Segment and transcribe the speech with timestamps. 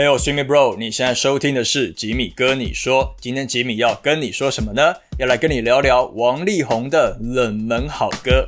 [0.00, 3.16] Hey，我是 Jimmy Bro，你现在收听的是吉米哥你说。
[3.20, 4.94] 今天吉米要跟你说什么呢？
[5.18, 8.46] 要来跟你聊聊王力宏的冷门好歌。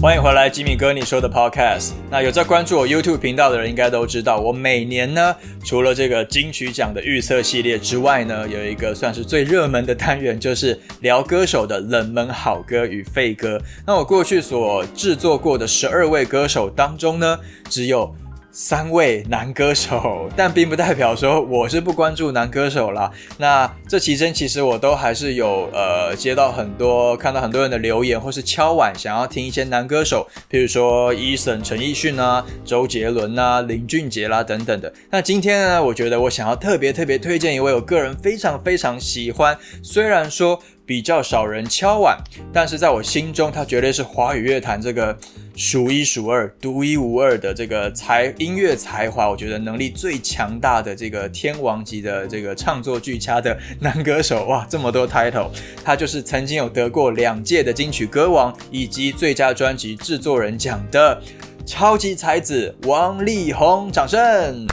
[0.00, 1.90] 欢迎回来，吉米哥你说的 Podcast。
[2.08, 5.34] 那有在关注我 YouTube 频道的人，应该都知道，我每年呢，
[5.64, 13.60] 除了这个金曲奖的预测系列之外呢，有一个算是最热门的单元，就是聊歌手的冷门好歌与废歌。
[13.84, 17.36] 那我过去所制作过的十二位歌手当中呢，
[17.68, 18.14] 只有。
[18.60, 23.08] 三位男歌手，但并不代表说我是不关注男歌手啦。
[23.38, 34.92] 那这期间其实我都还是有呃接到很多看到很多人的留言，或是敲碗想要听一些男歌手，譬如说 Eason 陈奕迅啊、周杰伦啊、林俊杰啦等等的。
[35.08, 40.60] 那今天呢，我觉得我想要特别特别推荐一位我个人非常非常喜欢，虽然说。
[40.88, 42.16] 比较少人敲碗，
[42.50, 45.14] 但是在我心中，他绝对是华语乐坛这个
[45.58, 54.44] 数一数二、独一无二的这个才音乐才华，我觉得能力最强大的这个天王级的这个唱作巨佳的男歌手。
[54.44, 55.50] 哇，这么多 title，
[55.84, 61.20] 他就是曾经有得过两届的金曲歌王以及最佳专辑制作人奖的
[61.66, 64.64] 超级才子王力宏，掌声！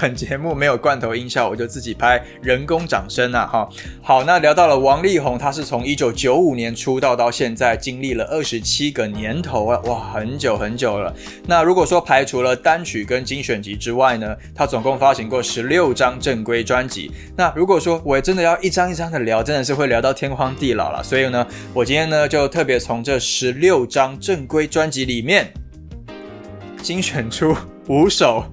[0.00, 3.46] 本节目没有罐头音效，我就自己拍人工掌声啊！
[3.46, 3.68] 哈，
[4.02, 11.12] 好，那聊到了王力宏，他是从一九九五年出道到现在，经历了二十七个年头啊，哇，很久很久了。
[11.46, 17.10] 那如果说排除了单曲跟精选集之外呢，他总共发行过十六张正规专辑。
[17.36, 21.02] 那如果说我真的要一张一张的聊，真的是会聊到天荒地老了。
[21.02, 25.52] 所以呢，我今天呢就特别从这十六张正规专辑里面
[26.80, 27.56] 精选出
[27.88, 28.44] 五首。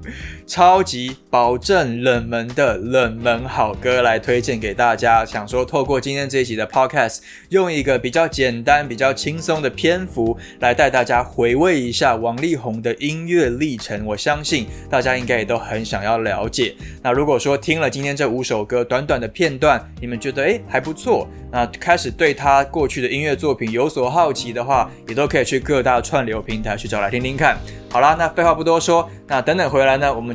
[0.48, 14.06] 超级保证冷门的冷门好歌来推荐给大家，想说透过今天这一集的 podcast，用一个比较简单、比较轻松的篇幅来带大家回味一下王力宏的音乐历程。
[14.06, 16.75] 我相信大家应该也都很想要了解。
[17.02, 27.58] 那如果说听了今天这五首歌短短的片段，你们觉得诶还不错，那开始对他过去的音乐作品有所好奇的话，也都可以去各大串流平台去找来听听看。
[27.90, 30.34] 好啦，那废话不多说，那等等回来呢，我们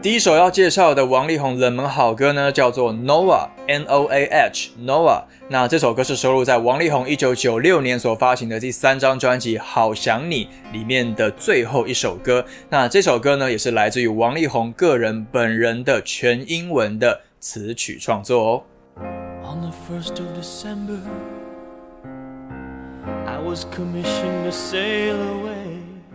[0.00, 5.24] 第一首要介绍的王力宏冷门好歌呢，叫做 Noah，N O A H，Noah。
[5.48, 12.44] 那这首歌是收录在王力宏一九九六年所发行的第三张专辑《好想你》里面的最后一首歌。
[12.70, 18.62] 那这首歌呢，也是来自于王力宏个人本人的全英文的词曲创作哦。
[19.42, 21.00] On the first of December,
[23.26, 25.57] I was commissioned to sail away.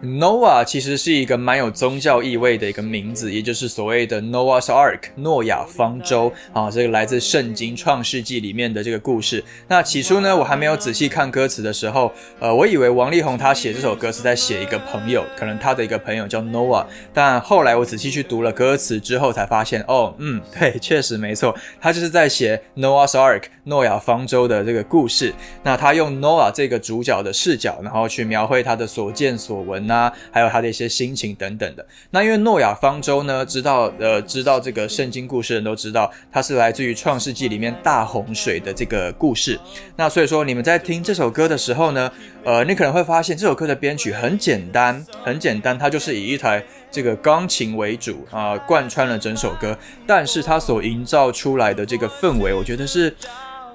[0.03, 9.41] Noah 其实是一个蛮有宗教意味的一个名字，也就是所谓的 Noah's Ark 诺亚方舟啊，这个来自圣经创世纪里面的这个故事。
[9.69, 16.85] 那起初呢，我还没有仔细看歌词的时候，呃，我以为王力宏他写这首歌是在写一个朋友，可能他的一个朋友叫 Noah。
[17.13, 25.33] 但后来我仔细去读了歌词之后，才发现，哦，嗯， 对，确实没错，他就是在写 Noah's Ark 诺亚方舟的这个故事。
[25.63, 31.85] 那他用 Noah 这个主角的视角，然后去描绘他的所见所闻呢啊，还有他的一些心情等等的。
[32.11, 39.59] 那因为诺亚方舟呢，知道呃，知道这个圣经故事的人都知道，它是来自于创世纪里面大洪水的这个故事。
[39.95, 42.11] 那所以说，你们在听这首歌的时候呢，
[42.43, 49.77] 呃，你可能会发现这首歌的编曲很简单，很简单，它就是以一台这个钢琴为主啊，贯穿了整首歌。
[50.07, 53.15] 但是它所营造出来的这个氛围，我觉得是。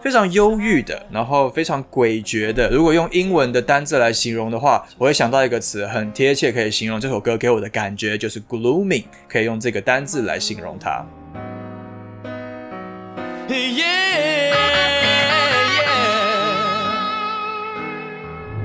[0.01, 2.71] 非常忧郁的，然后非常诡谲的。
[2.71, 11.05] 如果用英文的单字来形容的话，我会想到一个词，很贴切，可以形容这首歌给我的感觉，就是 gloomy，可以用这个单字来形容它。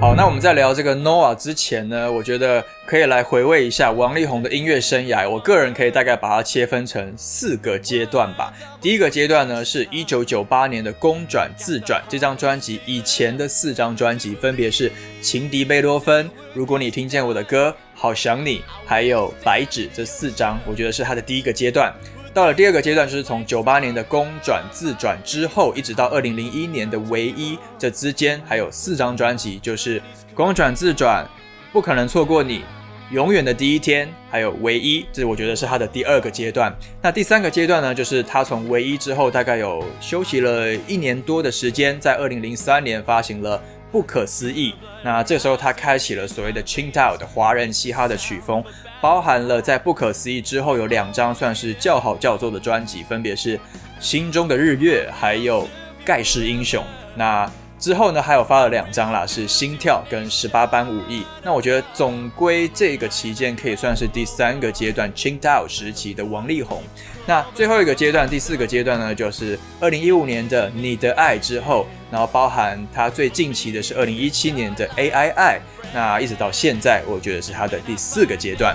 [0.03, 5.29] 好，那我们在聊这个 Noah 之前呢，我觉得可以来回味一下王力宏的音乐生涯。
[5.29, 8.53] 我个人可以大概把它切分成四个阶段吧。
[8.81, 14.89] 第一个阶段呢，是一九九八年的公转自转这张专辑，以前的四张专辑分别是
[15.21, 21.93] 《情敌贝多芬》、《如果你听见我的歌》、《好想你》还有《白纸》这四张，我觉得是他的第一个阶段。
[22.33, 30.01] 到了第二个阶段，就是从九八年的公转自转之后，一直到二零零一年的唯一，这之间还有四张专辑，就是
[30.33, 31.23] 公转自转，
[31.71, 32.63] 不可能错过你。
[33.11, 36.75] 永远的第一天，还有唯一，这我觉得是他的第二个阶段。
[36.99, 43.59] 那第三个阶段呢，就是他从唯一之后，大概有休息了一年多的时间，在二零零三年发行了
[43.91, 44.71] 《不可思议》。
[45.03, 48.63] 那这时候他开启了所谓的 c h i n t o w 的华人嘻哈的曲风，
[49.03, 53.57] 包含了在《不可思议》之后有两张算是较好叫座的专辑，分别是
[53.99, 55.63] 《心中的日月》还有
[56.05, 56.81] 《盖世英雄》。
[57.13, 57.51] 那
[57.83, 61.25] 之后呢，还有发了两张啦，是心跳跟十八般武艺。
[61.43, 66.81] 那我觉得总归这个期间可以算是第三个阶段 c h i n t o 时期的王力宏。
[67.25, 75.59] 那最后一个阶段，第四个阶段呢，就是二零一五年的你的爱之后，然后包含他最近期的是二零一七年的 AI 爱，
[75.93, 78.73] 那一直到现在，我觉得是他的第四个阶段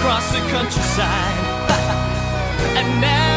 [0.00, 1.36] cross countryside。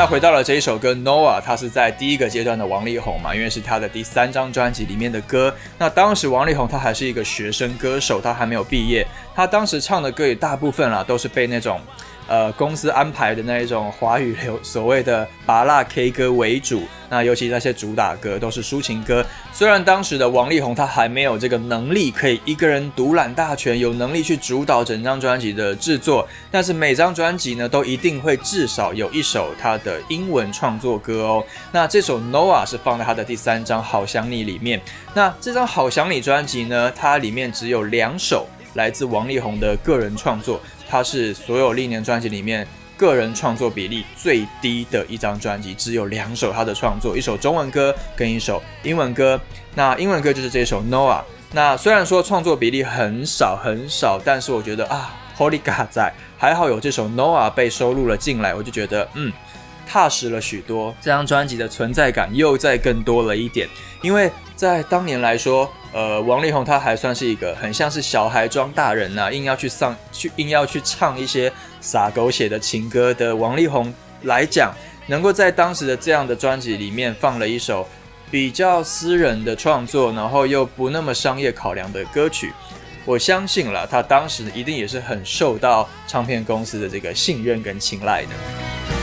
[0.00, 5.54] 那回到了这一首歌《Noah》，它是在第一个阶段的王力宏嘛，因为是他的第三张专辑里面的歌。
[5.76, 11.78] 那当时王力宏他还是一个学生歌手，他还没有毕业，他当时唱的歌也大部分啦都是被那种。
[12.30, 19.26] 呃，公司安排的那一种华语流 所谓的拔辣 K 歌为主，那尤其那些主打歌都是抒情歌。
[19.52, 31.44] 虽然当时的王力宏他还没有这个能力可以一个人独揽大权，有能力去主导整张专辑的制作，但是每张专辑呢都一定会至少有一首他的英文创作歌哦。
[31.72, 34.80] 那这首 Noah 是放在他的第三张好想你里面。
[35.14, 37.50] 那这张好想你专辑呢，它里面。
[37.52, 40.60] 只有两首来自王力宏的个人创作。
[40.90, 42.66] 它是所有历年专辑里面
[42.96, 49.40] 个人创作比例最低的一张专辑，只有两首他的创作，一首中文歌跟一首英文歌。
[49.76, 51.22] 那英文歌就是这首 Noah。
[51.52, 59.32] 那虽然说创作比例很少很少，但是我觉得啊，Holy God 在还好有这首 Noah 被收录了进来，我就觉得嗯
[59.90, 60.94] 踏实了许多。
[61.00, 63.68] 这张专辑的存在感又再更多了一点，
[64.02, 65.68] 因为在当年来说。
[65.92, 73.92] 呃，王力宏他还算是一个很像是小孩装大人呐，硬要去上去，硬要去唱一些撒狗血的情歌的王力宏
[74.22, 74.72] 来讲，
[75.08, 77.84] 能够在当时的这样的专辑里面放了一首
[78.30, 82.52] 比较私人的创作，然后又不那么商业考量的歌曲，
[83.04, 88.99] 我相信了他当时一定也是很受到唱片公司的这个信任跟青睐的。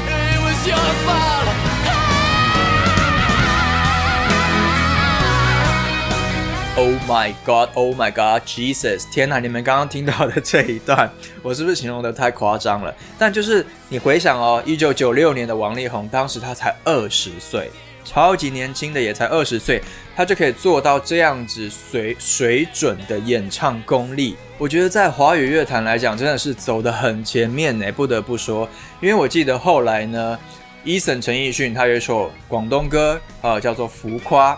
[6.79, 7.69] Oh my God!
[7.73, 8.43] Oh my God!
[8.45, 9.03] Jesus!
[9.11, 9.39] 天哪！
[9.39, 11.09] 你们刚刚听到的这一段，
[11.41, 12.93] 我是不是形容的太夸张了？
[13.17, 17.71] 但就是你回想哦，一九九六年的王力宏，当时他才二十岁，
[18.03, 19.81] 超级年轻的，也才二十岁，
[20.15, 24.35] 他就可以做到这样子水水准的演唱功力。
[24.59, 27.91] 我觉得在华语乐坛来讲，真的是走得很前面呢。
[27.91, 28.67] 不得不说，
[28.99, 30.39] 因为我记得后来呢
[30.83, 34.55] ，Eason 陈奕迅他有一首广东歌，呃，叫做《浮夸》。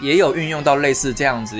[0.00, 1.56] 也有运用到类似这样子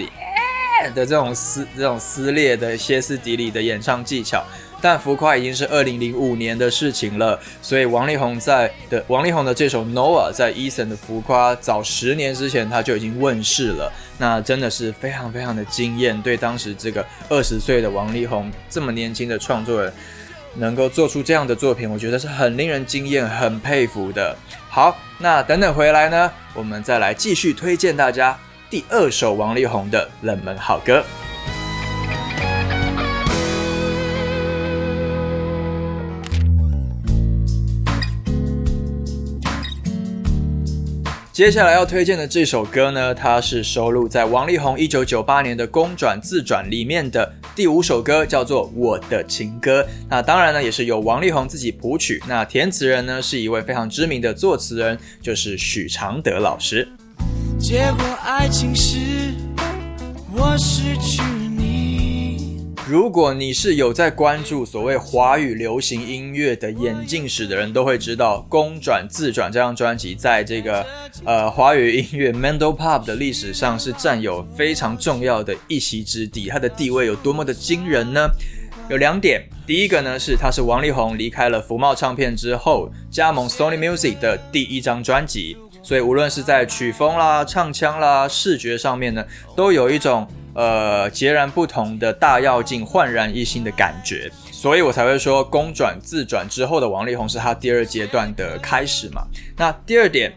[0.94, 4.44] 的这种撕、这种撕裂的歇斯底里的演唱技巧，
[4.80, 7.38] 但浮夸已经是二零零五年的事情了。
[7.60, 16.20] 所以王力宏在的王力宏的这首 Noah 在 Eason 的浮夸早十年之前他就已经问世了，那真的是非常非常的惊艳。
[16.22, 19.92] 对当时这个二十岁的王力宏这么年轻的创作人，
[20.54, 24.36] 能够做出这样的作品，我觉得是很令人惊艳、很佩服的。
[24.68, 28.38] 好，那等等回来呢，我们再来继续推荐大家
[28.70, 31.04] 第二首王力宏的冷门好歌。
[41.38, 49.82] 接下来要推荐的这首歌呢，它是收录在王力宏一九九八年的公转自转里面的第五首歌，叫做《我的情歌》。
[50.10, 52.20] 那当然呢，也是由王力宏自己谱曲。
[52.26, 56.88] 那填词人呢，是一位非常知名的作词人，就是许常德老师。
[57.56, 58.98] 结果爱情是
[60.34, 61.47] 我失去。
[62.88, 70.82] 如果你是有在关注所谓华语流行音乐的演进史的人，都会知道《公转自转》这张专辑在这个
[71.22, 76.48] 呃华语音乐 Mandel Pop 的历史上是占有非常重要的一席之地。
[76.48, 78.26] 它的地位有多么的惊人呢？
[78.88, 89.22] 有两点，第一个呢是它是王力宏离开了福茂唱片之后加盟 Sony Music 的第一张专辑，所以无论是在曲风啦、唱腔啦、视觉上面呢，
[89.54, 90.26] 都有一种。
[90.58, 99.22] 呃，截然不同的大跃进、焕然一新的感觉，所以我才会说公转自转之后的王力宏是他第二阶段的开始嘛。
[99.56, 100.34] 那第二点，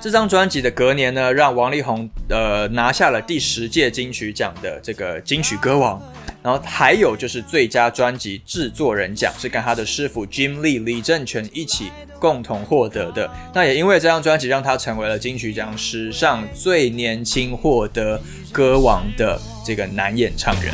[0.00, 6.00] 这张专辑的隔年呢，让王力宏呃拿下了第十届金曲奖的这个金曲歌王。
[6.42, 11.90] 然后还有就是最佳专辑制作人奖是跟他的师傅 Jim Lee 李正全一起
[12.20, 13.28] 共同获得的。
[13.54, 18.20] 那也因为这张专辑让他成为了金曲奖史上最年轻获得
[18.52, 20.72] 歌王的这个男演唱人。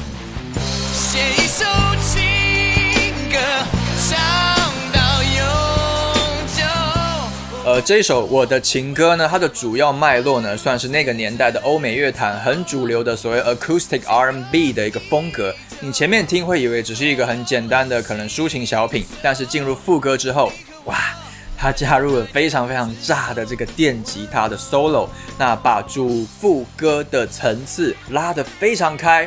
[0.92, 1.64] 写一首
[2.00, 2.22] 情
[3.32, 3.38] 歌，
[7.66, 15.54] 呃，这一首我的情歌呢，它的主要脉络呢，算是那个年代的欧美乐坛很主流的所谓 acoustic R&B 的一个风格。
[15.80, 20.52] 你前面听会以为只是一个很简单的可能抒情小品，但是进入副歌之后，
[20.84, 20.94] 哇，
[21.56, 29.26] 它加入了非常非常炸的这个电吉他的 solo，那把主副歌的层次拉得非常开。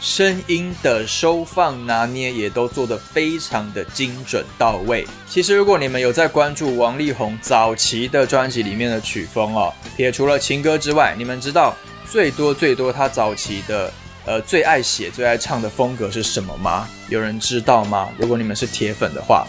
[0.00, 5.04] 声音的收放拿捏也都做得非常的精准到位。
[5.28, 11.74] 其实，如果你们有在关注王力宏早期的专辑里面的曲风哦，撇除了情歌之外，你们知道
[12.06, 13.92] 最多最多他早期的
[14.24, 16.88] 呃最爱写、最爱唱的风格是什么吗？
[17.08, 18.08] 有人知道吗？
[18.16, 19.44] 如果你们是铁粉的话，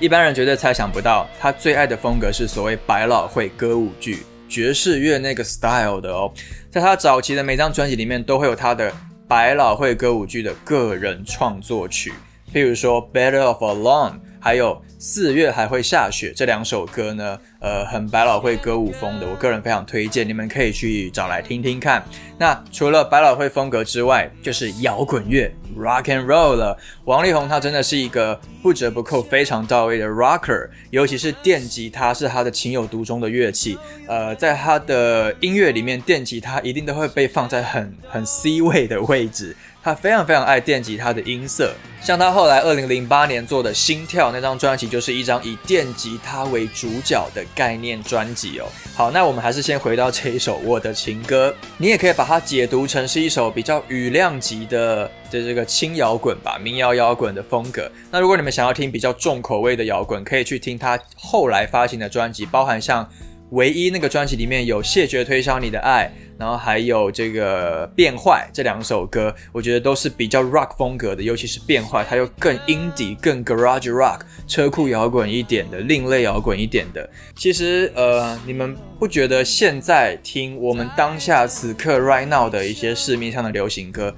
[0.00, 6.32] 一般人绝对猜想不到，他最爱的风格是所谓百老汇歌舞剧、爵士乐那个 style 的哦。
[6.72, 8.92] 在他早期的每张专辑里面，都会有他的。
[9.28, 12.12] 百老汇歌舞剧的个人创作曲，
[12.54, 14.80] 譬如说《Better of Alone》，还有。
[14.98, 22.02] 四月还会下雪这两首歌呢，呃，很百老汇歌舞风的，我个人非常推荐，你们可以去找来听听看。
[22.38, 26.78] 那除了百老汇风格之外，就是摇滚乐 （rock and roll） 了。
[27.04, 33.78] 王力宏他真的是一个不折不扣、非常到位的 rocker，尤其是电吉他是他的情有独钟的乐器。
[34.06, 39.54] 呃，在他的音乐里面，电吉他一定都会被放在很很 C 位的位置。
[39.86, 48.66] 他非常非常爱电吉他的音色，像他后来二零零八年做的《心跳》那张专辑，就是一张以电吉他为主角的概念专辑哦。
[48.96, 57.88] 好，那我们还是先回到这一首《我的情歌》，你也可以把它解读成是一首比较雨量级的的这个轻摇滚吧，民谣摇滚的风格。
[58.10, 63.08] 那如果你们想要听比较重口味的摇滚，可以去听他后来发行的专辑，包含像
[63.50, 66.10] 唯一那个专辑里面有《谢绝推销你的爱》。
[66.38, 77.08] 然后还有这个变坏这两首歌，我觉得都是比较 rock 风格的，尤其是变坏，它又更 indie、更 garage rock、车库摇滚一点的，另类摇滚一点的。
[77.34, 84.14] 其实，呃，你们不觉得现在听我们当下此刻 right now 的一些市面上的流行歌，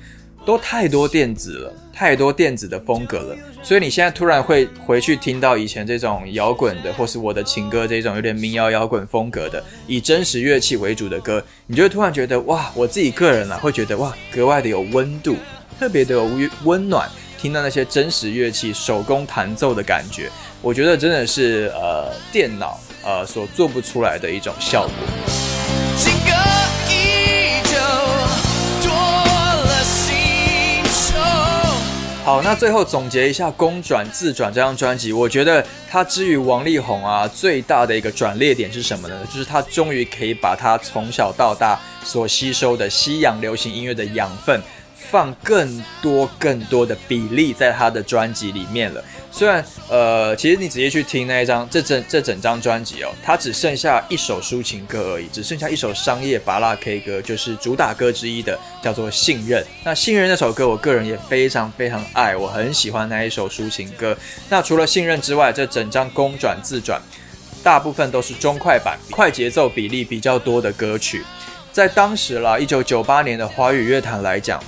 [0.48, 1.72] 都太多电子了？
[1.92, 15.36] 太多电子的风格了，所以你现在突然会回去听到以前这种摇滚的，或是我的情歌这种有点民谣摇滚风格的，以真实乐器为主的歌，你就突然觉得哇，我自己个人啊会觉得哇，格外的有温度，
[15.78, 16.26] 特别的有
[16.64, 20.30] 温暖，听到那些真实乐器手工弹奏的感觉，
[20.62, 25.47] 我觉得真的是呃电脑呃所做不出来的一种效果。
[32.28, 39.18] 好，那最后总结一下《公转自转》这张专辑，我觉得它之于王力宏啊，最大的一个转捩点是什么呢？
[39.32, 44.60] 就是他终于可以把他从小到大所吸收的西洋流行音乐的养分。
[45.10, 49.02] 放更多更多的比例在他的专辑里面了。
[49.30, 59.62] 虽然呃，其实你直接去听那一张这整这整张专辑哦，它只剩下一首抒情歌而已，只剩下一首商业拔拉 K 歌，就是主打歌之一的，叫做《信任》。
[59.84, 64.16] 那《信任》那首歌，我个人也非常非常爱，我很喜欢那一首抒情歌。
[64.48, 67.00] 那除了《信任》之外，这整张公转自转，
[67.62, 71.22] 大部分都是中快板、快节奏比例比较多的歌曲。
[71.70, 74.60] 在当时啦，一九九八年的华语乐坛来讲。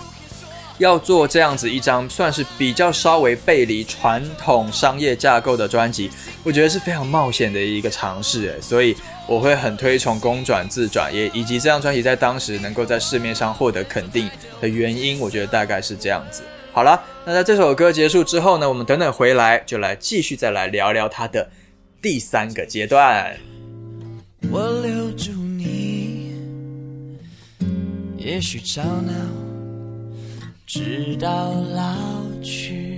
[0.81, 6.11] 要做这样子一张算是比较稍微背离传统商业架构的专辑，
[6.43, 8.97] 我觉得是非常冒险的一个尝试诶，所以
[9.29, 16.43] 我会很推崇公转自转，也以及这张专辑在当时能够在市面上获得肯定的原因，我觉得大概是这样子。
[16.73, 21.51] 好了，那在这首歌结束之后呢，我们等等回来就来继续再来聊聊它的
[22.01, 23.37] 第三个阶段。
[24.51, 26.33] 我留住你，
[28.17, 29.50] 也许吵闹。
[30.73, 32.90] 直到老去。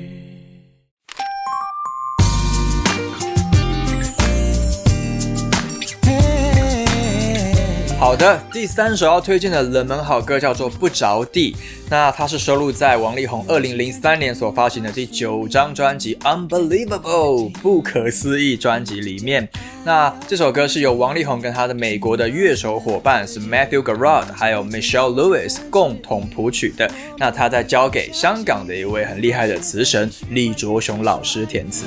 [8.02, 11.52] 好的，第三首要推荐的冷门好歌叫做《不着地》，
[11.88, 19.48] 那它是收录在王力宏二零零三年所发行的第九张专辑《Unbelievable》不可思议专辑里面。
[19.84, 26.90] 那这首歌是由王力宏跟他的美国的乐手伙伴是 Matthew Garrod 还有 Michelle Lewis 共同谱曲的。
[27.18, 31.84] 那他在交给香港的一位很厉害的词神李卓雄老师填词。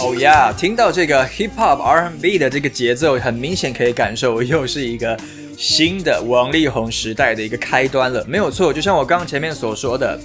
[0.00, 5.18] 哦呀，听到这个 hip hop R&B 的这个节奏，很明显可以感受，又是一个
[5.56, 8.24] 新的王力宏时代的一个开端了。
[8.28, 10.16] 没有错，就像我刚前面所说的，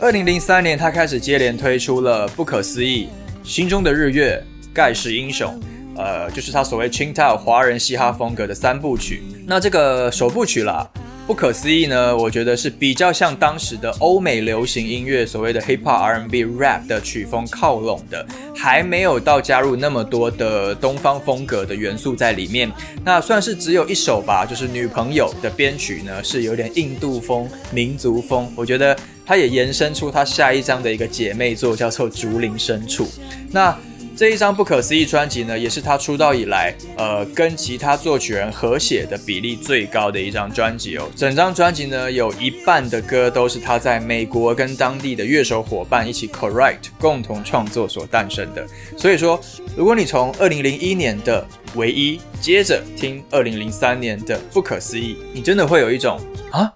[0.00, 3.08] 二零零三年他开始接连推出了《不可思议》、
[3.48, 4.42] 《心中的日月》、
[4.74, 5.54] 《盖世英雄》，
[6.00, 9.22] 呃，就是他所谓 c h i n t a o 华人嘻哈风格的三部曲。
[9.46, 10.84] 那这个首部曲啦。
[11.26, 22.70] 不可思议呢，我觉得是比较像当时的欧美流行音乐所谓的 hip hop R&B rap 的曲风靠拢的，还没有到加入那么多的东方风格的元素在里面。
[23.04, 28.48] 那算是只有一首吧，就是女朋友的编曲呢是有点印度风、民族风。
[28.54, 33.04] 我觉得它也延伸出它下一张的一个姐妹作，叫做《竹林深处》。
[33.50, 33.76] 那
[34.16, 41.06] 这一张不可思议专辑呢，也是他出道以来，呃，跟其他作曲人合写的比例最高的一张专辑哦。
[41.14, 48.66] 整张专辑呢，有一半的歌都是他在美国跟当地的乐手伙伴一起 co-write 共同创作所诞生的。
[48.96, 49.38] 所以说，
[49.76, 56.18] 如果你从二零零一年的唯一接着听二零零三年的不可思议，你真的会有一种
[56.50, 56.72] 啊，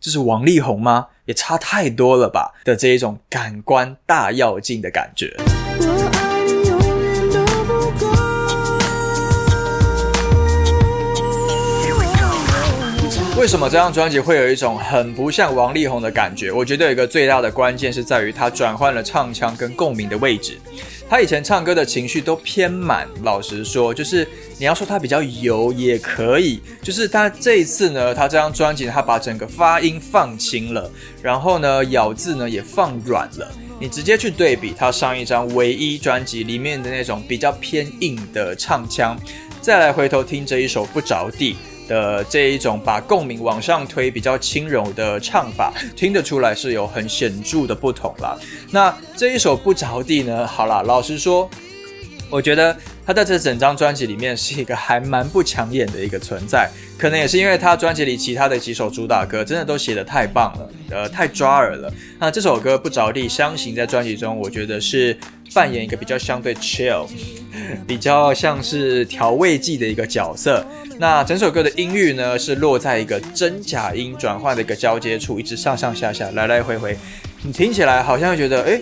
[0.00, 1.08] 这是王力宏吗？
[1.26, 5.30] 也差太多了吧的这一种感官大跃进的感觉。
[13.36, 16.52] 为什么这张专辑会有一种很不像王力宏的感觉？
[16.52, 20.56] 我觉得有一个最大的关键是在于他转换了唱腔跟共鸣的位置。
[21.10, 24.26] 他以前唱歌的情绪都偏满，老实说，就是
[24.56, 26.60] 你要说他比较油也可以。
[26.80, 30.88] 就是他这一次呢，他这张专辑他把整个发音放轻了，
[31.20, 33.52] 然后呢咬字呢也放软了。
[33.80, 39.18] 你直接去对比他上一张唯一专辑里面的那种比较偏硬的唱腔，
[39.60, 41.56] 再来回头听这一首不着地。
[41.88, 48.38] 的这一种把共鸣往上推比较轻柔的唱法，听得出来是有很显著的不同啦。
[48.70, 50.46] 那这一首不着地呢？
[50.46, 51.48] 好啦，老实说，
[52.30, 61.92] 我觉得他在这整张专辑里面是一个还蛮不抢眼的一个存在，可能也是因为他专辑里其他的几首主打歌真的都写得太棒了，呃，太抓耳了。
[62.18, 65.16] 那这首歌不着地，相形在专辑中，我觉得是
[65.52, 67.06] 扮演一个比较相对 chill，
[67.86, 70.64] 比较像是调味剂的一个角色。
[70.98, 76.96] 那整首歌的音域呢，是落在一个真假音转换的一个交接处，一直上上下下，来来回回。
[77.42, 78.80] 你听起来好像会觉得，哎，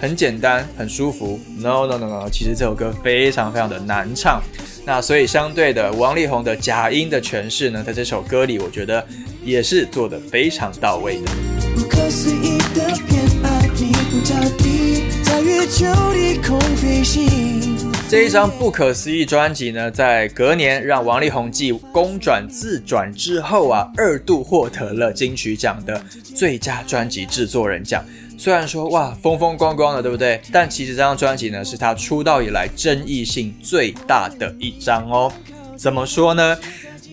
[0.00, 1.38] 很简单，很舒服。
[1.58, 4.42] No No No No，其实这首歌非常非常的难唱。
[4.84, 9.06] 那所以相对的，王力宏的假音的诠释呢，在这首歌里，我觉得
[9.44, 11.32] 也是做的非常到位的。
[11.76, 17.78] 不可思议的偏爱你不着地，在月球低空飞行。
[18.08, 26.04] 这一张不可思议专辑呢，在隔年让王力宏继公转自转之后啊，二度获得了金曲奖的
[26.34, 28.04] 最佳专辑制作人奖。
[28.42, 30.40] 虽然说哇风风光光的，对不对？
[30.50, 35.32] 但其实这张专辑呢，是他出道以来争议性最大的一张哦。
[35.76, 36.58] 怎么说呢？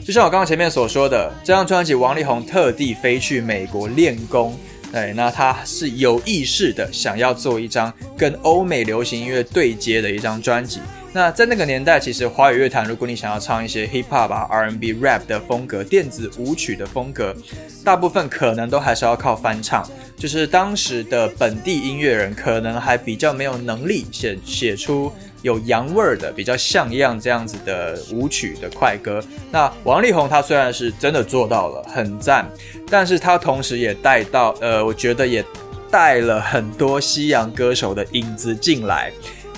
[0.04, 4.58] 就像我刚刚前面所说的，这张专辑王力宏特地飞去美国练功。
[4.92, 10.80] 对，那他是有意识的想要做一张跟欧美流行音乐对接的一张专辑。
[11.12, 17.36] 那在那个年代，其实华语乐坛，如果你想要唱一些 hip hop 啊、R&B、rap 的风格、电子舞曲的风格，
[17.84, 19.84] 大部分可能都还是要靠翻唱。
[20.16, 29.24] 就是当时的本地音乐人可能还比较没有能力写写出有洋味儿的、比较像样这样子的舞曲的快歌。
[29.50, 32.48] 那王力宏他虽然是真的做到了，很赞。
[32.88, 35.44] 但是他同时也带到，呃，我觉得也
[35.90, 39.12] 带了很多西洋歌手的影子进来。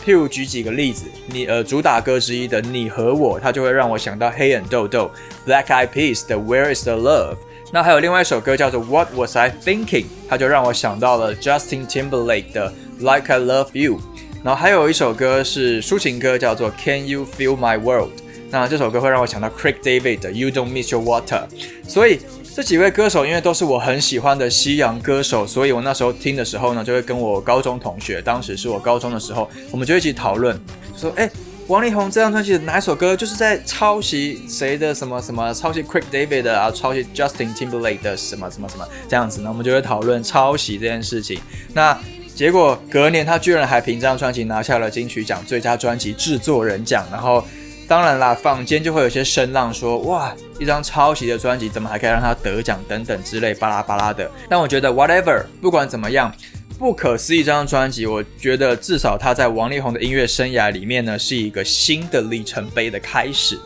[0.06, 5.12] 譬如举几个例子，你呃主打歌之一的《你和我》，它就会让我想到黑眼豆豆
[5.48, 7.34] ；Black Eyed Peas 的《Where Is the Love》。
[7.72, 9.86] 那还有另外一首歌叫做《What Was I Thinking》，
[10.28, 13.98] 它就让我想到了 Justin Timberlake 的《Like I Love You》。
[14.44, 18.10] 然后还有一首歌是抒情歌，叫做《Can You Feel My World》。
[18.50, 21.48] 那这首歌会让我想到 Craig David 的《You Don't Miss Your Water》。
[21.88, 22.20] 所以
[22.54, 30.60] 这几位歌手，因为都是我很喜欢的西洋歌手，所以我那时候听的时候呢，就会跟我高中同学，当时是我高中的时候，我们就一起讨论，
[30.96, 31.30] 说：“哎，
[31.68, 41.40] 王力宏这张专辑的哪首歌就是在抄袭谁的什么什么，抄袭 Craig David 的啊，抄袭 Justin Timberlake 的什么什么什么这样子呢？”我们就会讨论抄袭这件事情。
[41.74, 41.98] 那
[42.36, 47.42] 结果隔年他居然还凭这张专辑拿下了金曲奖最佳专辑制作人奖，然后。
[47.91, 54.32] 当然啦，坊间就会有些声浪说，哇，一张抄袭的专辑怎么还可以让他得奖等等之类巴拉巴拉的。
[54.47, 56.34] 但我觉得 whatever，不管怎么样，
[56.80, 63.60] 不可思议这张专辑，我觉得至少他在王力宏的音乐生涯里面呢，是一个新的里程碑的开始，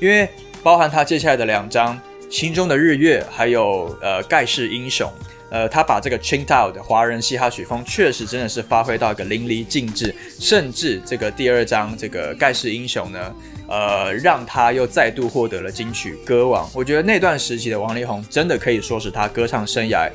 [0.00, 0.26] 因为
[0.62, 2.00] 包含他接下来的两张。
[2.30, 5.08] 心中的日月，还有呃盖世英雄。
[5.50, 10.14] 呃，他把这个 Ching Tao 的华人嘻哈曲风，确实真的是发挥到一个淋漓尽致。
[10.40, 13.34] 甚至这个第二章这个盖世英雄呢，
[13.68, 16.68] 呃，让他又再度获得了金曲歌王。
[16.74, 20.10] 我觉得那段时期的王力宏，真的可以说是他歌唱生涯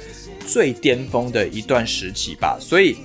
[0.46, 2.58] 最巅峰的一段时期吧。
[2.60, 2.98] 所以，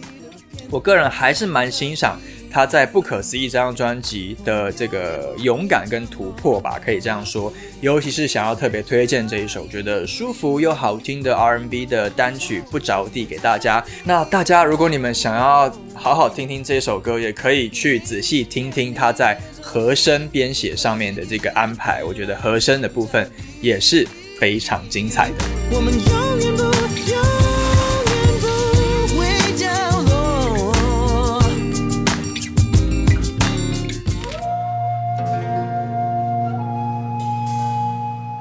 [0.71, 2.21] 我个人还是蛮欣赏。
[2.51, 7.53] 他在《不可思议》这张专辑的这个勇敢跟突破吧，可以这样说。
[7.81, 13.85] 尤其是想要特别推荐这一首觉得舒服又好听的 R&B 的单曲《不着地》给大家。
[14.05, 22.03] 那大家如果你们想要好好听听这首歌，也可以去仔细听听他在和声编写上面的这个安排。
[22.03, 23.31] 我觉得和声的部分
[23.61, 24.07] 也是
[24.39, 25.35] 非常精彩的。
[25.71, 25.93] 我们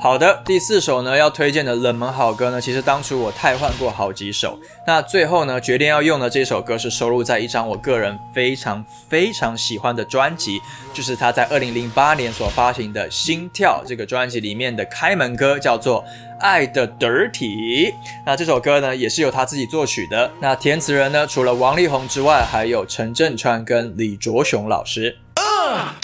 [0.05, 10.61] 好的，第四首呢要推荐的冷门好歌呢，其实当初我太换过好几首，那最后呢决定要用的这首歌是收录在一张我个人非常非常喜欢的专辑，
[10.93, 16.03] 就是他在二零零八年所发行的《心跳》这个专辑里面的开门歌，叫做
[16.39, 17.89] 《爱的 Dirty》。
[18.27, 25.17] 那这首歌呢也是由他自己作曲的，那填词人呢除了王力宏之外，还有陈振川跟李卓雄老师。
[25.37, 25.95] 哇，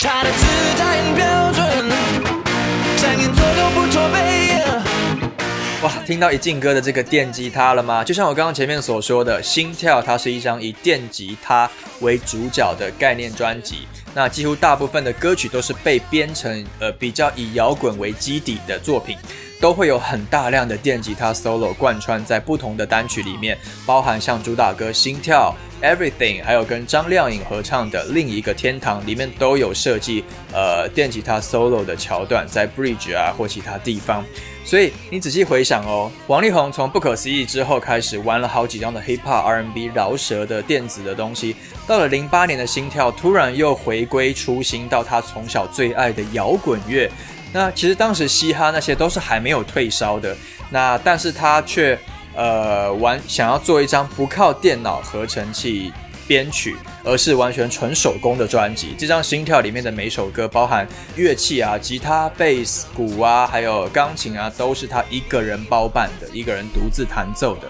[6.05, 8.03] 听到一进歌的这个电吉他了吗？
[8.03, 11.69] 就像我刚刚前面所说的，《心跳》它是一张以电吉他
[12.01, 13.87] 为主角的概念专辑。
[14.13, 19.17] 那几乎大部分的歌曲都是被编成呃比较以摇滚为基底的作品，
[19.61, 25.55] 都会有很大量的电吉他 solo 贯穿在不同的单曲里面，包含像主打歌《心跳》。
[25.81, 34.23] Everything，还有跟张靓颖合唱的另一个天堂里面都有设计，呃，电吉他 solo 的桥段在 bridge 啊或其他地方。
[34.63, 41.55] 所以你仔细回想哦，王力宏从不可思议之后开始玩了好几张的 hip hop R&B 饶舌的电子的东西，
[41.87, 47.09] 到了零八年的心跳，突然又回归初心，到他从小最爱的摇滚乐。
[47.51, 50.37] 那其实当时嘻哈那些都是还没有退烧的，
[50.69, 51.97] 那但是他却。
[52.35, 55.91] 呃，玩想要做一张不靠电脑合成器
[56.27, 58.95] 编曲，而是完全纯手工的专辑。
[58.97, 67.69] 这张《心跳》里面的每首歌，包含乐器啊，吉他、贝斯、鼓啊，还有钢琴啊，都是他一个人包办的，一个人独自弹奏的。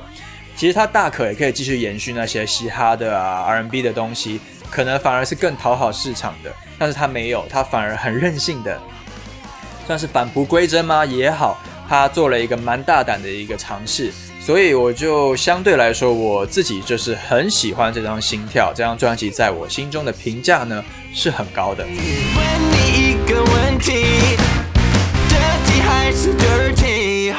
[0.56, 6.54] 其实他大可也可以继续延续那些嘻哈的啊、R&B 的东西，可能反而是更讨好市场的。
[6.78, 8.80] 但是他没有，他反而很任性的，
[9.88, 11.04] 算是返璞归真吗？
[11.04, 14.12] 也好，他做了一个蛮大胆的一个尝试。
[14.43, 21.86] 所以我就相对来说，我自己就是很喜欢这张《心跳》这张专辑，在我心中的评价呢是很高的。
[21.86, 24.04] 问你一个问题
[25.30, 27.36] ，dirty 还是 dirty？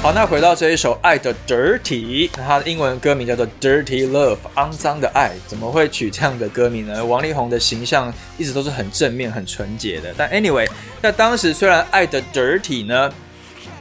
[0.00, 7.04] 好，那回到这一首《爱的 Dirty》，它的英文歌名叫做《Dirty Love》，肮脏的爱，怎么会取这样的歌名呢？
[7.04, 10.14] 王力宏的形象一直都是很正面、很纯洁的。
[10.16, 10.68] 但 anyway，
[11.02, 13.12] 在当时虽然《爱的 Dirty》呢。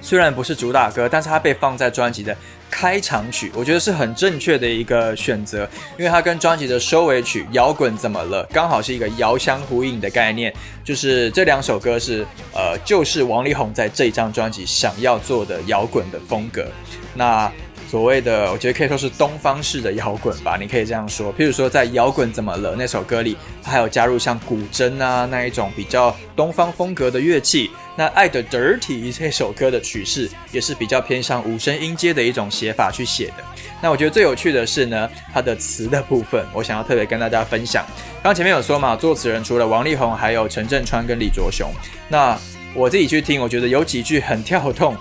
[0.01, 2.35] 虽然不是主打歌，但是它被放在专辑的
[2.69, 16.65] 开场曲，我觉得是很正确的一个选择，因为它跟专辑的收尾曲《摇滚怎么了》刚好是一个遥相呼应的概念，就是这两首歌是呃，就是王力宏在这一张专辑想要做的摇滚的风格。
[17.13, 17.51] 那
[17.91, 21.35] 所谓的，我觉得可以说是东方式的摇滚吧，你可以这样说。
[21.35, 27.69] 譬如说，在《摇滚怎么了》那首歌里，它还有加入像古筝啊那一种比较东方风格的乐器。
[27.97, 33.43] 那《爱的 Dirty》这首歌的曲式也是比较偏向五声音阶的一种写法去写的。
[33.81, 37.85] 那我觉得最有趣的是呢，它的词的部分，我想要特别跟大家分享。
[38.23, 41.69] 刚前面有说嘛，作词人除了王力宏，还有陈振川跟李卓雄。
[42.07, 42.39] 那
[42.73, 44.95] 我自己去听，我觉得有几句很跳动。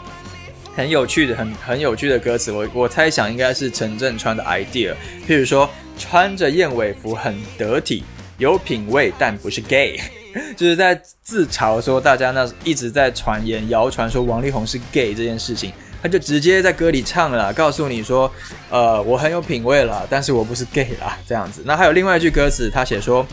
[0.81, 4.95] 很有趣的，很很有趣的歌词，我我猜想应该是陈振川的 idea。
[5.29, 8.03] 譬如说，穿着燕尾服很得体，
[8.39, 10.01] 有品味，但不是 gay，
[10.57, 15.71] 就是在自嘲说大家那一直在传言、谣传说王力宏是 gay 这件事情，
[16.03, 18.33] 他就直接在歌里唱了，告诉你说，
[18.71, 21.63] 呃，我很有品味了，但是我不是 gay 啦，这样子。
[21.67, 23.27] 那还有另外一句歌词，他写说。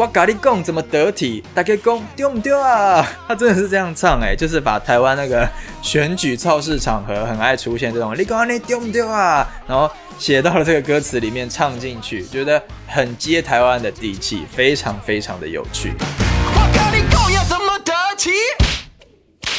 [0.00, 1.44] 我咖喱贡怎么得体？
[1.54, 3.06] 大家讲丢不丢啊？
[3.28, 5.46] 他真的是这样唱哎，就是把台湾那个
[5.82, 9.46] 选举造势场合很爱出现这种你讲你丢不丢啊？
[9.68, 15.92] 然后写到了这个歌词里面唱进去，觉得很接台湾的底气，非常非常的有趣。
[15.98, 18.30] 我咖喱贡要怎么得体？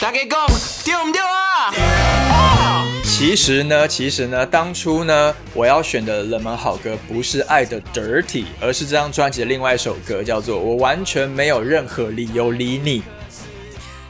[0.01, 0.47] 大家讲
[0.83, 2.80] 丢不丢啊？
[3.21, 8.23] 其实呢，其实呢，当初呢，我要选的冷门好歌不是《爱的 Dirty》，
[8.59, 13.01] 而是这张专辑的另外一首歌，叫做《我完全没有任何理由理你》。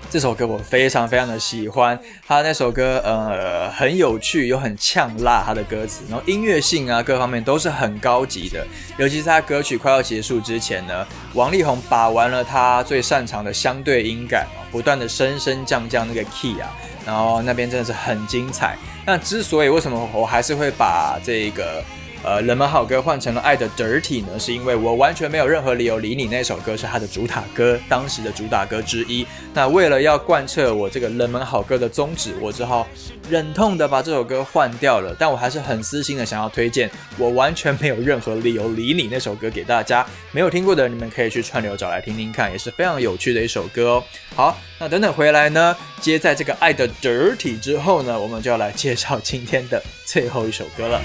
[0.10, 16.72] 这首歌我非常非常的喜欢，他那首歌呃很有趣又很呛辣，他的歌词，然后音乐性啊各方面都是很高级的，尤其是他歌曲快要结束之前呢，王力宏把玩了他最擅长的相对音感，不断的升升降降那个 key 啊，
[17.06, 18.78] 然后那边真的是很精彩。
[19.06, 21.84] 那之所以为什么我还是会把这个。
[22.24, 29.26] 呃，冷门好歌换成了爱的 dirty 呢，是因为我完全没有任何理由理你那首歌是他的主打歌，当时的主打歌之一。
[29.54, 32.88] 那为了要贯彻我这个冷门好歌的宗旨，我只好
[33.30, 35.16] 忍痛的把这首歌换掉了。
[35.18, 40.06] 但我还是很私心的想要推荐，我完全没有任何理由理你那首歌给大家。
[40.32, 44.04] 没有听过的，你们可以去串流找来听听看，也是非常有趣的一首歌哦。
[44.36, 51.02] 好，那等等回来呢，接在这个爱的 dirty 之后呢，我们就要来介绍今天的最后一首歌了。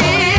[0.00, 0.37] 问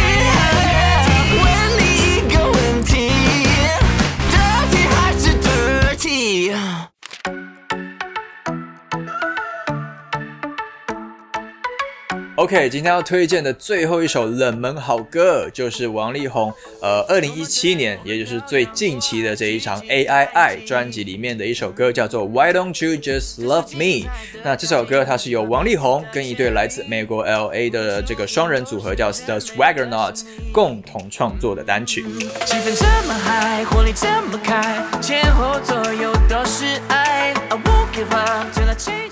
[12.40, 16.50] OK，今天要推荐的最后一首冷门好歌，就是王力宏，
[16.82, 24.10] 呃，二零一七年，也就是最近期的这一场 AII 专辑里面的一首歌，叫做 Why Don't You Just Love Me？
[24.42, 30.22] 那这首歌它是由王力宏跟一对来自美国 LA 的这个双人组合叫 The Swagger Nots
[30.54, 32.06] 共同创作的单曲。
[32.46, 38.59] 气氛这么嗨，火力这么开，前后左右都是爱，I won't give up。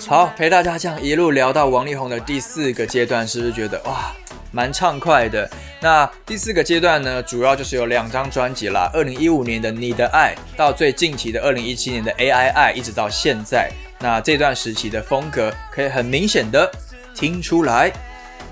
[0.08, 4.10] 好，陪大家这样一路聊到王力宏的第四个阶段，是不是觉得哇，
[4.50, 5.46] 蛮畅快的？
[5.82, 16.72] 那第四个阶段呢，主要就是有两张专辑啦，二零一五年的《你的爱》到最近期的二零一七年的《AII》，一直到现在，那这段时期的风格可以很明显的
[17.14, 17.92] 听出来，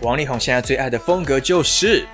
[0.02, 2.04] 王力宏现在最爱的风格就是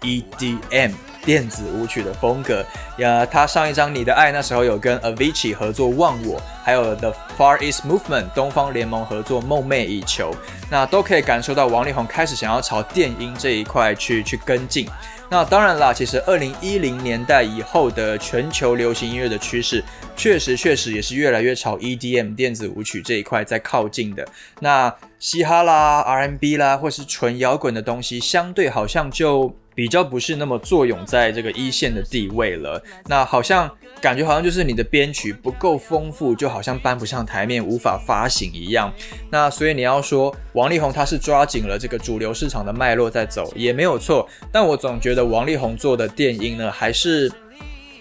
[0.00, 0.90] EDM。
[1.24, 2.64] 电子舞曲的风格，
[2.98, 10.32] 呀，他上一张《你的爱》那时候有跟 Avicii 合作《忘我》，还有 The Far East Movement 东方联盟合作《梦寐以求》，
[10.70, 14.88] 那都可以感受到王力宏开始想要朝电音这一块去去跟进。
[15.30, 19.82] 那当然啦，其实二零一零年代以后的全球流行音乐的趋势，
[20.14, 24.26] 确实确实也是越来越朝 EDM 电子舞曲这一块在靠近的。
[24.60, 29.54] 那嘻哈啦、R&B 啦，或是纯摇滚的东西，相对好像就。
[29.74, 38.92] 比较不是那么作用在这个一线的地位了，那好像感觉好像就是你的编曲不够丰富，就好像搬不上台面，无法发行一样。
[39.30, 44.28] 那所以你要说王力宏他是抓紧了这个主流市场的脉络在走，也没有错。
[44.50, 47.32] 但我总觉得王力宏做的电音呢，还是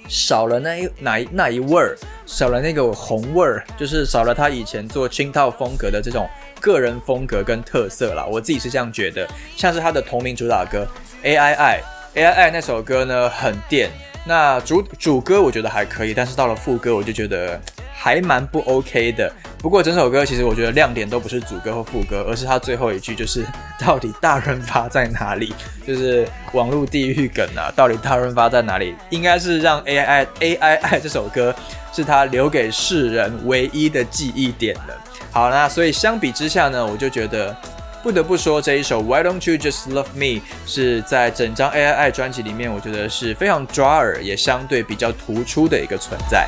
[0.07, 6.27] 少了那一哪那一味儿，少了那个红味儿，就是少了他以前做轻套风格的这种
[6.59, 8.25] 个人风格跟特色啦。
[8.25, 10.85] 我自己是这样觉得，像是他的同名主打歌。
[11.23, 11.83] A I I
[12.15, 13.91] A I I 那首歌呢很电，
[14.25, 17.59] 那主主歌我觉得还可以，但是到了副歌我就觉得
[17.93, 19.31] 还蛮不 OK 的。
[19.59, 23.45] 不过整首歌其实我觉得亮点都不是主歌或副歌，而是它最后一句就是
[23.79, 25.53] 到底大润发在哪里？
[25.85, 28.95] 就是网络地狱梗啊，到底大润发在哪里？
[29.11, 31.53] 应该是让 A I I A I I 这首歌
[31.93, 34.99] 是他留给世人唯一的记忆点了。
[35.29, 37.55] 好，那所以相比之下呢，我就觉得。
[38.03, 46.47] 不得不说，这一首 Why Don't You Just Love Me 是在整张 AII 专辑里面，我觉得是非常抓耳，也相对比较突出的一个存在。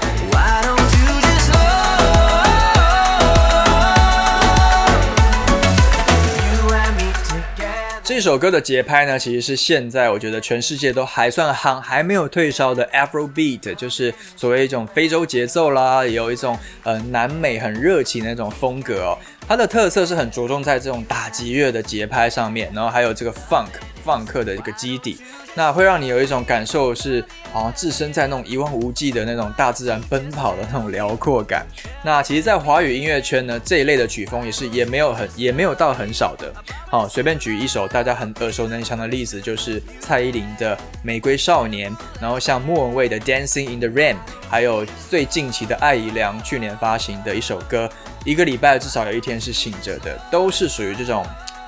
[8.06, 19.18] 这首歌的节拍呢，其实是现在我觉得全世界都还算夯、还没有退烧的 Afro Beat，就是所谓一种非洲节奏啦，也有一种呃南美很热情的那种风格哦。
[19.48, 23.70] 它的特色是很着重在这种打击乐的节拍上面，然后还有这个 Funk。
[24.04, 25.18] 放克的一个基底，
[25.56, 31.66] 那会让你有一种感受，是好像置身在那种一望无际的那种大自然奔跑的那种辽阔感。
[32.04, 36.54] 那其实，在华语音乐圈呢，这一类的曲风也是也没有很也没有到很少的。
[36.90, 44.16] 好，随便举一首大家很耳熟能详的例子，就是蔡依林的《玫瑰少年》，然后像莫文蔚的《Dancing in the Rain》，
[44.50, 47.88] 还有最近期的艾怡良去年发行的一首歌
[48.26, 51.26] 《一个礼拜至少有一天是醒着的》，都是属于这种。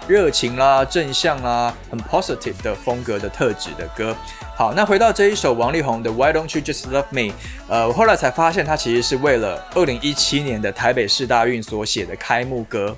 [0.07, 4.15] 热情啦，正向啦，很 positive 的风格的特质的歌。
[4.55, 7.33] 好，那回到这一首王力宏的 Why Don't You Just Love Me？
[7.67, 12.95] 呃，我后来才发现，它其实是为了二零一七年的台北市大运所写的开幕歌。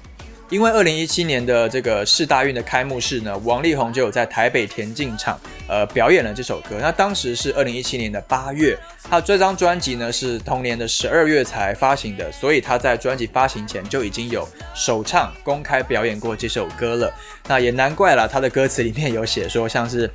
[0.50, 6.78] 因为二零一七年的这个世大运的开幕式呢，王力宏就有在台北田径场呃表演了这首歌。
[6.80, 17.14] 那当时是二零一七年的八月，他这张专辑呢是同年的十二月才发行的，所以他在专辑发行前就已经有首唱公开表演过这首歌了。
[17.48, 20.10] 那也难怪了，他的歌词里面有写说像是。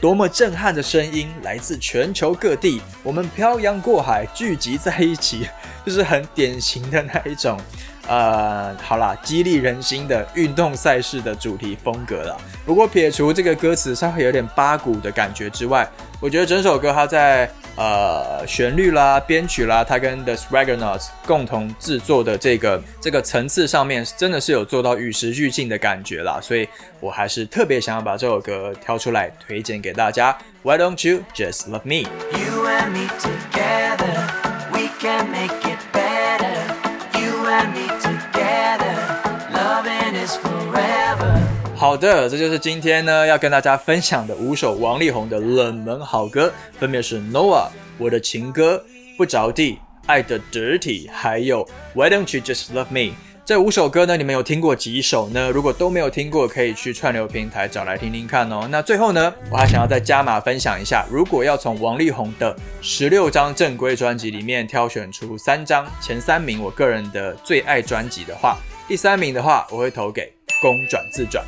[0.00, 5.46] 多么震撼的声音，来自全球各地，我们漂洋过海聚集在一起，
[5.84, 7.60] 就是很典型的那一种。
[8.08, 12.36] 呃，好啦，激励人心的运动赛事的主题风格了。
[12.66, 15.88] 不过撇除这个歌词稍微有点八股的感觉之外，
[16.20, 26.40] 我觉得整首歌它在呃旋律啦、编曲啦，它跟 The Swaggernauts 共同制作的这个这个层次上面，真的是有做到与时俱进的感觉啦。
[26.42, 30.36] 所以我还是特别想要把这首歌挑出来推荐给大家。
[30.62, 32.08] Why don't you just love me?
[32.32, 34.26] You and me together,
[34.72, 35.69] we can make it
[41.80, 48.84] 好的，这就是今天呢要跟大家分享的五首王力宏的冷门好歌，分别是《Noah》、我的情歌、
[49.16, 53.14] 不着地、爱的 Dirty，还有 Why Don't You Just Love Me。
[53.46, 55.50] 这五首歌呢，你们有听过几首呢？
[55.50, 58.68] 如果都没有听过，可以去串流平台找来听听看哦。
[58.70, 70.24] 那最后呢，我还想要再加码分享一下，如果要从王力宏的十六张正规专辑里面挑选出三张前三名我个人的最爱专辑的话，第三名的话我会投给
[70.60, 71.42] 《公转自转》。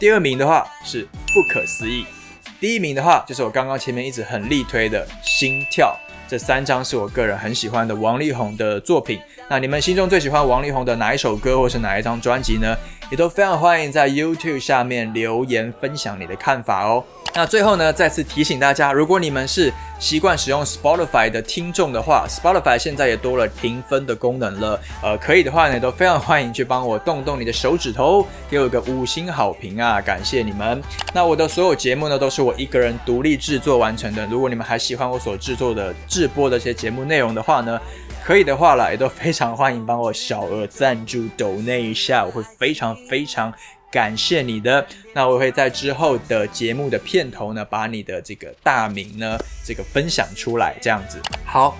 [0.00, 2.06] 第二名的话是不可思议，
[2.58, 5.94] 第一名的话就是我刚刚前面一直很力推的心跳。
[6.26, 9.20] 这三张是我个人很喜欢的王力宏的作品。
[9.50, 12.74] 那你们心中最喜欢王力宏的哪一首歌，或是哪一张专辑呢？
[13.10, 17.04] 也都非常欢迎在 YouTube 下面留言分享你的看法哦。
[17.32, 24.80] 那最后呢，再次提醒大家，如果你们是习惯使用 Spotify 的听众的话，Spotify 现在也多了评分的功能了。
[25.00, 30.82] 呃，可以的话呢，都非常欢迎去帮我动动你的手指头，给我个五星好评啊，感谢你们。
[31.14, 34.26] 那我的所有节目呢，都是我一个人独立制作完成的。
[34.26, 37.80] 如果你们还喜欢我所制作的制播的一些节目内容的话呢，
[38.24, 43.54] 可以的话啦，也都非常欢迎帮我小额赞助抖那一下，我会非常非常。
[43.90, 51.20] 感谢你的，那我会在之后的节目的片头呢，把你的这个大名呢，这个分享出来，这样子。
[51.44, 51.76] 好，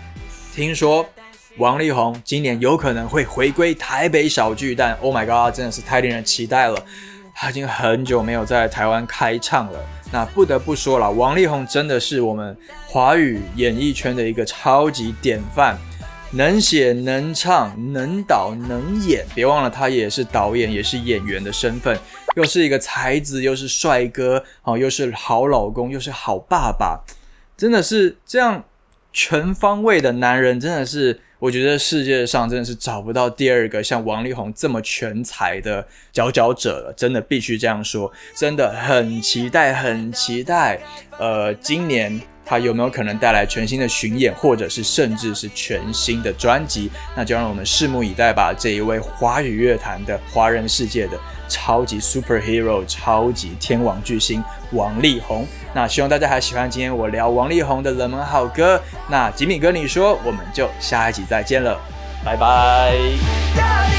[0.55, 1.09] 听说
[1.57, 6.85] 王力宏今年有可能会回归台北小巨蛋，Oh my god，真的是太令人期待了。
[7.33, 9.79] 他已经很久没有在台湾开唱了，
[10.13, 15.79] 那不得不说了，王力宏真的是我们华语演艺圈的一个超级典范。
[16.33, 21.99] 能写能唱能导能演，别忘了他也是导演也是演员的身份，
[22.37, 27.03] 又是一个才子，又是帅哥，哦，又是好老公，又是好爸爸，
[27.57, 28.65] 真的是这样
[29.13, 40.81] 全方位的男人，真的是我觉得世界上真的是找不到第二个像王力宏这么全才的佼佼者了，真的必须这样说，真的很期待，很期待，
[41.19, 42.21] 呃，今年。
[42.51, 46.91] 他有没有可能带来全新的巡演，或者是甚至是全新的专辑？
[47.15, 48.53] 那就让我们拭目以待吧。
[48.53, 51.17] 这一位华语乐坛的华人世界的
[51.49, 55.47] 超级 superhero、超级天王巨星王力宏。
[55.73, 58.83] 那希望大家还喜欢今天我聊王力宏的冷门好歌。
[59.09, 61.81] 那吉米哥，你说，我们就下一集再见了，
[62.25, 63.90] 拜拜。